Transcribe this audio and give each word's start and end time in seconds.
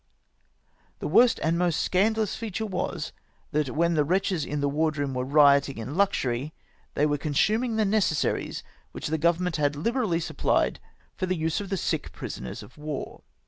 The 0.97 1.07
worst 1.07 1.39
and 1.43 1.59
most 1.59 1.79
scandalous 1.79 2.35
feature 2.35 2.65
was, 2.65 3.13
that 3.51 3.75
when 3.75 3.93
the 3.93 4.03
wretches 4.03 4.45
in 4.45 4.59
the 4.59 4.67
wardroom 4.67 5.13
were 5.13 5.23
rioting 5.23 5.77
in 5.77 5.93
luxury 5.93 6.55
they 6.95 7.05
were 7.05 7.19
consuming 7.19 7.75
the 7.75 7.85
necessaries 7.85 8.63
which 8.93 9.09
the 9.09 9.19
Grovernment 9.19 9.57
had 9.57 9.75
liberally 9.75 10.19
supplied 10.19 10.79
for 11.15 11.27
the 11.27 11.37
use 11.37 11.61
of 11.61 11.69
the 11.69 11.77
sick 11.77 12.11
prisoners 12.13 12.63
of 12.63 12.79
war. 12.79 13.21